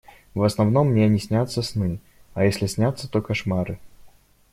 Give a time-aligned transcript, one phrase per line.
[0.33, 1.99] В основном мне не снятся сны,
[2.33, 3.77] а если снятся, то кошмары.